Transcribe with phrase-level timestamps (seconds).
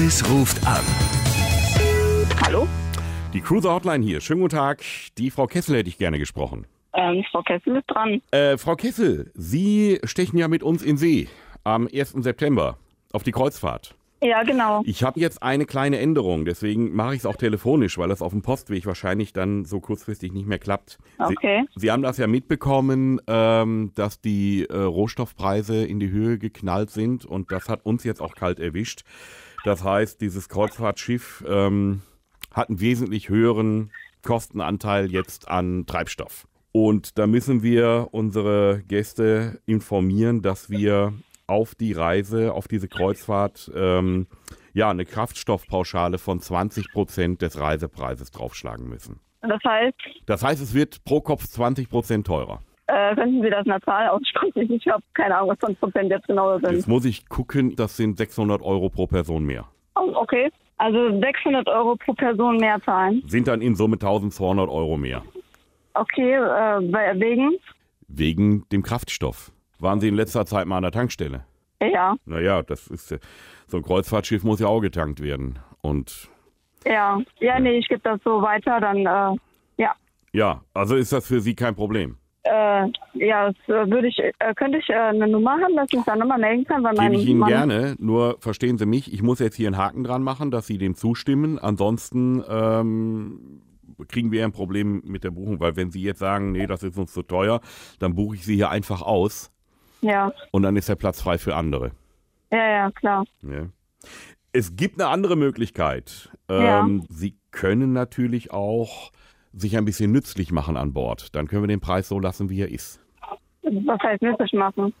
[0.00, 0.82] Elvis ruft an.
[2.42, 2.66] Hallo?
[3.34, 4.22] Die Cruiser Hotline hier.
[4.22, 4.82] Schönen guten Tag.
[5.18, 6.66] Die Frau Kessel hätte ich gerne gesprochen.
[6.94, 8.22] Ähm, Frau Kessel ist dran.
[8.30, 11.28] Äh, Frau Kessel, Sie stechen ja mit uns in See
[11.64, 12.12] am 1.
[12.12, 12.78] September
[13.12, 13.94] auf die Kreuzfahrt.
[14.22, 14.82] Ja, genau.
[14.84, 18.32] Ich habe jetzt eine kleine Änderung, deswegen mache ich es auch telefonisch, weil das auf
[18.32, 20.98] dem Postweg wahrscheinlich dann so kurzfristig nicht mehr klappt.
[21.18, 21.64] Okay.
[21.74, 26.90] Sie, Sie haben das ja mitbekommen, ähm, dass die äh, Rohstoffpreise in die Höhe geknallt
[26.90, 29.04] sind und das hat uns jetzt auch kalt erwischt.
[29.64, 32.02] Das heißt, dieses Kreuzfahrtschiff ähm,
[32.52, 33.90] hat einen wesentlich höheren
[34.22, 36.46] Kostenanteil jetzt an Treibstoff.
[36.72, 41.12] Und da müssen wir unsere Gäste informieren, dass wir
[41.46, 44.28] auf die Reise, auf diese Kreuzfahrt, ähm,
[44.72, 49.18] ja, eine Kraftstoffpauschale von 20 Prozent des Reisepreises draufschlagen müssen.
[49.40, 52.62] Das heißt, Das heißt, es wird pro Kopf 20 Prozent teurer.
[53.00, 54.72] Äh, könnten Sie das in der Zahl aussprechen?
[54.72, 56.72] Ich habe keine Ahnung, was 20 Prozent jetzt genau sind.
[56.72, 59.66] Jetzt muss ich gucken, das sind 600 Euro pro Person mehr.
[59.96, 60.50] Oh, okay.
[60.78, 63.22] Also 600 Euro pro Person mehr zahlen.
[63.26, 65.22] Sind dann in Summe 1200 Euro mehr.
[65.94, 67.58] Okay, äh, wegen?
[68.08, 69.52] Wegen dem Kraftstoff.
[69.78, 71.44] Waren Sie in letzter Zeit mal an der Tankstelle?
[71.82, 73.18] Ja, Naja, das ist,
[73.66, 75.58] so ein Kreuzfahrtschiff muss ja auch getankt werden.
[75.80, 76.28] Und
[76.84, 77.20] ja.
[77.40, 79.38] Ja, nee, ich gebe das so weiter, dann, äh,
[79.82, 79.94] ja.
[80.32, 82.16] ja, also ist das für Sie kein Problem.
[82.42, 86.04] Äh, ja, äh, würde ich, äh, könnte ich äh, eine Nummer haben, dass ich mich
[86.06, 89.22] dann nochmal melden kann, weil Gebe ich Ihnen Mann, gerne, nur verstehen Sie mich, ich
[89.22, 91.58] muss jetzt hier einen Haken dran machen, dass Sie dem zustimmen.
[91.58, 93.60] Ansonsten ähm,
[94.08, 96.96] kriegen wir ein Problem mit der Buchung, weil wenn Sie jetzt sagen, nee, das ist
[96.96, 97.60] uns zu teuer,
[97.98, 99.52] dann buche ich Sie hier einfach aus
[100.00, 101.90] Ja, und dann ist der Platz frei für andere.
[102.50, 103.24] ja, ja, klar.
[103.42, 103.66] Ja.
[104.52, 106.30] Es gibt eine andere Möglichkeit.
[106.48, 106.80] Ja.
[106.80, 109.12] Ähm, Sie können natürlich auch
[109.52, 111.34] sich ein bisschen nützlich machen an Bord.
[111.34, 113.00] Dann können wir den Preis so lassen, wie er ist.
[113.62, 114.92] Was heißt nützlich machen?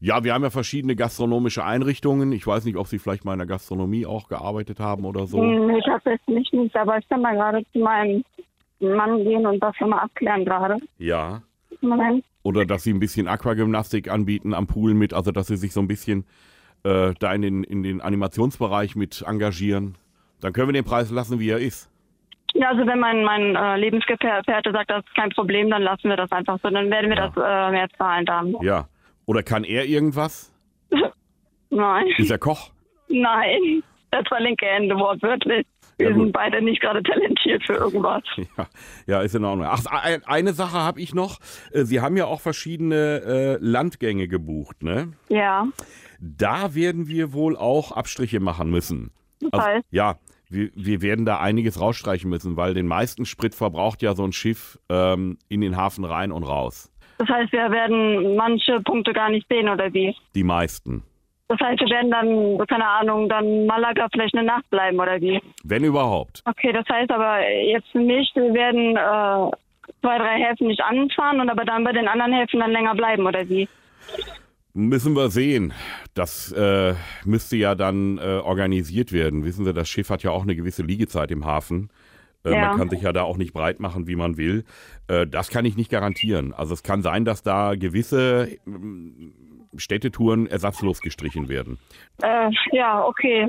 [0.00, 2.30] Ja, wir haben ja verschiedene gastronomische Einrichtungen.
[2.30, 5.42] Ich weiß nicht, ob Sie vielleicht mal in der Gastronomie auch gearbeitet haben oder so.
[5.42, 8.22] Nee, tatsächlich nicht, aber ich kann mal gerade zu meinem
[8.78, 10.76] Mann gehen und das schon mal abklären gerade.
[10.98, 11.42] Ja.
[11.80, 12.24] Moment.
[12.42, 15.80] Oder dass Sie ein bisschen Aquagymnastik anbieten am Pool mit, also dass Sie sich so
[15.80, 16.24] ein bisschen
[16.84, 19.96] äh, da in den, in den Animationsbereich mit engagieren.
[20.40, 21.90] Dann können wir den Preis lassen, wie er ist.
[22.54, 26.16] Ja, also wenn mein, mein äh, Lebensgefährte sagt, das ist kein Problem, dann lassen wir
[26.16, 26.70] das einfach so.
[26.70, 27.28] Dann werden wir Ja.
[27.28, 28.54] das äh, mehr zahlen dann.
[28.62, 28.88] Ja.
[29.26, 30.52] Oder kann er irgendwas?
[31.70, 32.70] Nein, Ist er Koch?
[33.08, 33.82] nein.
[34.10, 35.66] Das war linke Hände, wortwörtlich.
[35.98, 38.22] Wir Ja, sind beide nicht gerade talentiert für irgendwas.
[38.56, 38.66] Ja,
[39.06, 39.66] ja, ist in Ordnung.
[39.70, 41.38] Ach, ein- eine Sache habe ich noch.
[41.72, 45.12] Äh, Sie haben ja auch verschiedene äh, Landgänge gebucht, ne?
[45.28, 45.66] Ja,
[46.20, 49.10] Da werden wir wohl auch Abstriche machen müssen.
[49.54, 50.16] heißt, ja,
[50.50, 54.32] wir, wir werden da einiges rausstreichen müssen, weil den meisten Sprit verbraucht ja so ein
[54.32, 56.90] Schiff ähm, in den Hafen rein und raus.
[57.18, 60.14] das heißt, wir werden manche Punkte gar nicht sehen, oder wie?
[60.34, 61.02] Die meisten.
[61.48, 65.40] Das heißt, wir werden dann, keine Ahnung, dann Malaga vielleicht eine Nacht bleiben, oder wie?
[65.64, 66.42] Wenn überhaupt.
[66.44, 69.56] Okay, das heißt aber jetzt nicht, wir werden äh,
[70.02, 73.26] zwei, drei Häfen nicht anfahren und aber dann bei den anderen Häfen dann länger bleiben,
[73.26, 73.66] oder wie?
[74.78, 75.72] Müssen wir sehen.
[76.14, 76.94] Das äh,
[77.24, 79.44] müsste ja dann äh, organisiert werden.
[79.44, 81.90] Wissen Sie, das Schiff hat ja auch eine gewisse Liegezeit im Hafen.
[82.44, 82.68] Äh, Ja.
[82.68, 84.64] Man kann sich ja da auch nicht breit machen, wie man will.
[85.08, 86.54] Äh, das kann ich nicht garantieren.
[86.54, 89.34] Also es kann sein, dass da gewisse ähm,
[89.76, 91.78] Städtetouren ersatzlos gestrichen werden.
[92.22, 93.48] Äh, ja, okay.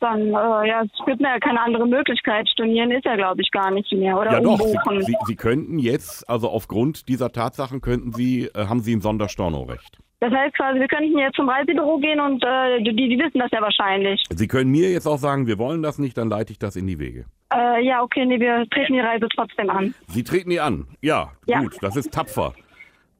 [0.00, 2.46] Dann, äh, ja, es gibt mir ja keine andere Möglichkeit.
[2.50, 4.18] Stornieren ist ja, glaube ich, gar nicht mehr.
[4.18, 4.60] Oder ja doch.
[4.60, 9.98] Sie, Sie, Sie könnten jetzt, also aufgrund dieser Tatsachen könnten Sie, haben Sie ein Sonderstornorecht.
[10.20, 13.50] Das heißt quasi, wir könnten jetzt zum Reisebüro gehen und äh, die, die wissen das
[13.52, 14.22] ja wahrscheinlich.
[14.30, 16.86] Sie können mir jetzt auch sagen, wir wollen das nicht, dann leite ich das in
[16.86, 17.26] die Wege.
[17.54, 19.94] Äh, ja, okay, nee, wir treten die Reise trotzdem an.
[20.08, 20.86] Sie treten die an.
[21.02, 21.60] Ja, Ja.
[21.60, 22.54] gut, das ist tapfer.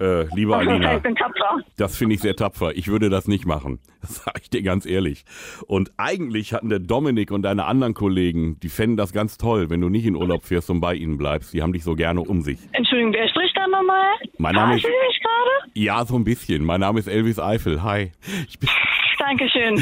[0.00, 0.96] Äh, liebe Alina.
[0.96, 1.58] ich bin tapfer.
[1.78, 2.72] Das finde ich sehr tapfer.
[2.76, 3.80] Ich würde das nicht machen.
[4.04, 5.24] Das sage ich dir ganz ehrlich.
[5.66, 9.80] Und eigentlich hatten der Dominik und deine anderen Kollegen, die fänden das ganz toll, wenn
[9.80, 11.54] du nicht in Urlaub fährst und bei ihnen bleibst.
[11.54, 12.58] Die haben dich so gerne um sich.
[12.72, 14.12] Entschuldigung, wer spricht da nochmal?
[14.36, 15.63] Mein Name ist- Verarschen Sie mich gerade?
[15.74, 16.64] Ja, so ein bisschen.
[16.64, 17.82] Mein Name ist Elvis Eifel.
[17.82, 18.12] Hi.
[18.48, 18.68] Ich bin,
[19.18, 19.76] Dankeschön.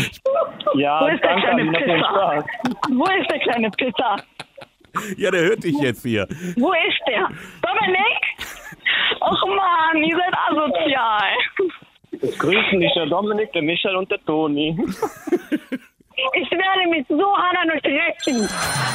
[0.74, 2.44] Ja, Wo ist der danke, kleine Pisser?
[2.90, 4.16] Wo ist der kleine Pisser?
[5.18, 6.26] ja, der hört dich jetzt hier.
[6.56, 7.28] Wo ist der?
[7.60, 8.22] Dominik?
[9.20, 11.22] Och man, ihr seid asozial.
[12.22, 14.76] Es grüßen dich der Dominik, der Michael und der Toni.
[16.82, 17.24] Werde mich so
[17.70, 18.48] euch rächen.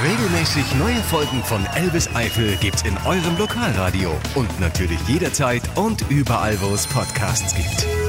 [0.03, 6.59] Regelmäßig neue Folgen von Elvis Eifel gibt's in eurem Lokalradio und natürlich jederzeit und überall,
[6.61, 8.06] wo es Podcasts gibt.